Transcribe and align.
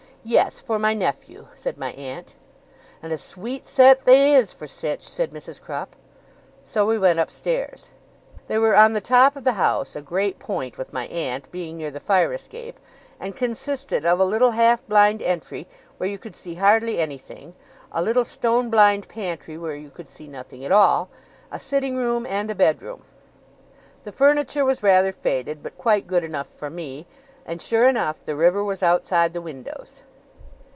'Yes, 0.23 0.61
for 0.61 0.77
my 0.77 0.93
nephew,' 0.93 1.47
said 1.55 1.79
my 1.79 1.93
aunt. 1.93 2.35
'And 3.01 3.11
a 3.11 3.17
sweet 3.17 3.65
set 3.65 4.05
they 4.05 4.35
is 4.35 4.53
for 4.53 4.67
sich!' 4.67 5.09
said 5.09 5.31
Mrs. 5.31 5.59
Crupp. 5.59 5.95
So 6.63 6.85
we 6.85 6.99
went 6.99 7.17
upstairs. 7.17 7.93
They 8.47 8.59
were 8.59 8.75
on 8.75 8.93
the 8.93 9.01
top 9.01 9.35
of 9.35 9.45
the 9.45 9.53
house 9.53 9.95
a 9.95 10.01
great 10.03 10.37
point 10.37 10.77
with 10.77 10.93
my 10.93 11.07
aunt, 11.07 11.51
being 11.51 11.75
near 11.75 11.89
the 11.89 11.99
fire 11.99 12.31
escape 12.33 12.79
and 13.19 13.35
consisted 13.35 14.05
of 14.05 14.19
a 14.19 14.23
little 14.23 14.51
half 14.51 14.85
blind 14.87 15.23
entry 15.23 15.65
where 15.97 16.07
you 16.07 16.19
could 16.19 16.35
see 16.35 16.53
hardly 16.53 16.99
anything, 16.99 17.55
a 17.91 18.03
little 18.03 18.23
stone 18.23 18.69
blind 18.69 19.07
pantry 19.07 19.57
where 19.57 19.73
you 19.75 19.89
could 19.89 20.07
see 20.07 20.27
nothing 20.27 20.63
at 20.63 20.71
all, 20.71 21.09
a 21.51 21.59
sitting 21.59 21.97
room, 21.97 22.27
and 22.27 22.51
a 22.51 22.53
bedroom. 22.53 23.01
The 24.03 24.11
furniture 24.11 24.65
was 24.65 24.83
rather 24.83 25.11
faded, 25.11 25.63
but 25.63 25.79
quite 25.79 26.05
good 26.05 26.23
enough 26.23 26.47
for 26.47 26.69
me; 26.69 27.07
and, 27.43 27.59
sure 27.59 27.89
enough, 27.89 28.23
the 28.23 28.35
river 28.35 28.63
was 28.63 28.83
outside 28.83 29.33
the 29.33 29.41
windows. 29.41 30.03